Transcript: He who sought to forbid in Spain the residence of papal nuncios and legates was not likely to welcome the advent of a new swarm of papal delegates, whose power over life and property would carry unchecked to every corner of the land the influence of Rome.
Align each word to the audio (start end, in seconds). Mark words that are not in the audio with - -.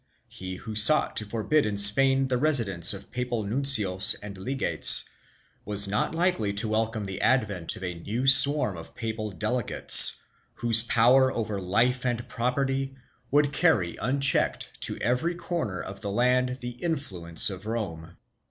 He 0.29 0.55
who 0.55 0.73
sought 0.73 1.15
to 1.17 1.27
forbid 1.27 1.63
in 1.63 1.77
Spain 1.77 2.27
the 2.27 2.39
residence 2.39 2.91
of 2.91 3.11
papal 3.11 3.43
nuncios 3.43 4.15
and 4.23 4.35
legates 4.35 5.05
was 5.63 5.87
not 5.87 6.15
likely 6.15 6.53
to 6.53 6.67
welcome 6.69 7.05
the 7.05 7.21
advent 7.21 7.75
of 7.75 7.83
a 7.83 7.93
new 7.93 8.25
swarm 8.25 8.77
of 8.77 8.95
papal 8.95 9.29
delegates, 9.29 10.15
whose 10.55 10.81
power 10.81 11.31
over 11.31 11.61
life 11.61 12.03
and 12.03 12.27
property 12.27 12.95
would 13.29 13.53
carry 13.53 13.95
unchecked 13.97 14.71
to 14.81 14.97
every 14.97 15.35
corner 15.35 15.79
of 15.79 16.01
the 16.01 16.09
land 16.09 16.57
the 16.61 16.71
influence 16.81 17.51
of 17.51 17.67
Rome. 17.67 18.17